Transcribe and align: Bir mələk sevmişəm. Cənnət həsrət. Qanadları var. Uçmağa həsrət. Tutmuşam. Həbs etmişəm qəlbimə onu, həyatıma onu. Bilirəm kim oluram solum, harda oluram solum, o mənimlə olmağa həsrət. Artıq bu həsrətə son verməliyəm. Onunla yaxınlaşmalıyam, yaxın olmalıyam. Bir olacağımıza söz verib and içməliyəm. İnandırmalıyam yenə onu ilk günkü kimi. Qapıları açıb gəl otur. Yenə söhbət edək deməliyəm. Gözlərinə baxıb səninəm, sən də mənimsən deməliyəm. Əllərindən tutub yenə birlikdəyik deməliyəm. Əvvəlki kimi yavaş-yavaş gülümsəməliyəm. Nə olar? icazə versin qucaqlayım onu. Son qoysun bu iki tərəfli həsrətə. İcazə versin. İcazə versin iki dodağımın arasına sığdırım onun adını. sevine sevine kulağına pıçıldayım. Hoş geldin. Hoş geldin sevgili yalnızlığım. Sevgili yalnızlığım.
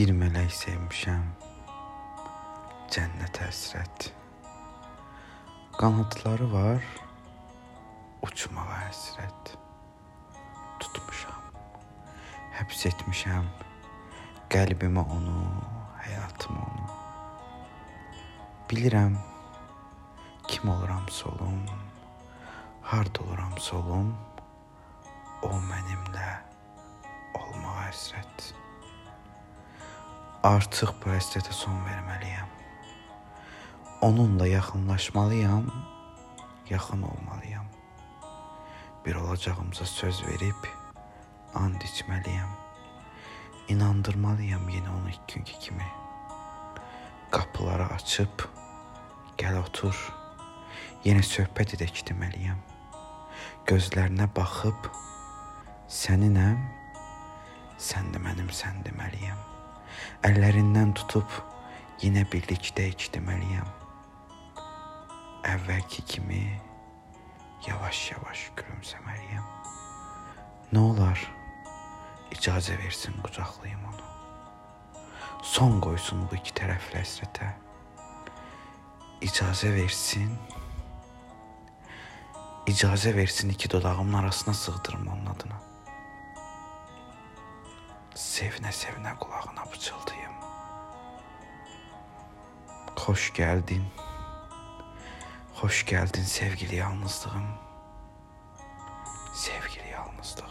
Bir 0.00 0.14
mələk 0.16 0.54
sevmişəm. 0.56 1.24
Cənnət 2.88 3.36
həsrət. 3.42 4.06
Qanadları 5.76 6.46
var. 6.48 6.86
Uçmağa 8.24 8.78
həsrət. 8.78 9.50
Tutmuşam. 10.80 11.50
Həbs 12.56 12.86
etmişəm 12.88 13.50
qəlbimə 14.54 15.04
onu, 15.18 15.34
həyatıma 16.06 16.64
onu. 16.70 16.88
Bilirəm 18.72 19.20
kim 20.48 20.72
oluram 20.78 21.04
solum, 21.18 21.60
harda 22.94 23.26
oluram 23.26 23.52
solum, 23.68 24.16
o 25.44 25.52
mənimlə 25.68 26.32
olmağa 27.42 27.78
həsrət. 27.90 28.48
Artıq 30.40 30.94
bu 31.02 31.10
həsrətə 31.12 31.52
son 31.52 31.82
verməliyəm. 31.84 32.48
Onunla 34.00 34.46
yaxınlaşmalıyam, 34.46 35.66
yaxın 36.70 37.02
olmalıyam. 37.02 37.66
Bir 39.06 39.14
olacağımıza 39.14 39.84
söz 39.84 40.22
verib 40.22 40.64
and 41.54 41.76
içməliyəm. 41.82 42.54
İnandırmalıyam 43.68 44.68
yenə 44.68 44.88
onu 44.88 45.10
ilk 45.10 45.28
günkü 45.28 45.58
kimi. 45.60 45.86
Qapıları 47.30 47.92
açıb 48.00 48.48
gəl 49.36 49.60
otur. 49.60 49.94
Yenə 51.04 51.20
söhbət 51.20 51.76
edək 51.76 52.00
deməliyəm. 52.08 52.64
Gözlərinə 53.68 54.32
baxıb 54.36 54.88
səninəm, 56.00 56.64
sən 57.76 58.14
də 58.16 58.24
mənimsən 58.24 58.86
deməliyəm. 58.88 59.59
Əllərindən 60.26 60.94
tutub 60.98 61.40
yenə 62.04 62.26
birlikdəyik 62.32 63.08
deməliyəm. 63.14 63.68
Əvvəlki 65.50 66.06
kimi 66.14 66.44
yavaş-yavaş 67.66 68.48
gülümsəməliyəm. 68.56 69.46
Nə 70.70 70.80
olar? 70.80 71.28
icazə 72.30 72.78
versin 72.78 73.14
qucaqlayım 73.22 73.80
onu. 73.84 74.06
Son 75.42 75.80
qoysun 75.82 76.26
bu 76.30 76.38
iki 76.38 76.54
tərəfli 76.56 77.00
həsrətə. 77.00 77.48
İcazə 79.24 79.72
versin. 79.74 80.30
İcazə 82.70 83.14
versin 83.16 83.50
iki 83.50 83.70
dodağımın 83.70 84.22
arasına 84.22 84.54
sığdırım 84.54 85.08
onun 85.08 85.26
adını. 85.26 85.69
sevine 88.14 88.72
sevine 88.72 89.14
kulağına 89.20 89.64
pıçıldayım. 89.64 90.32
Hoş 92.98 93.32
geldin. 93.32 93.84
Hoş 95.54 95.86
geldin 95.86 96.22
sevgili 96.22 96.74
yalnızlığım. 96.74 97.46
Sevgili 99.34 99.88
yalnızlığım. 99.88 100.50